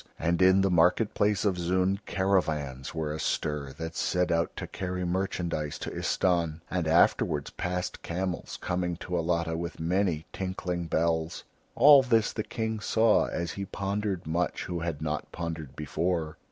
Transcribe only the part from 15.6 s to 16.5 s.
before.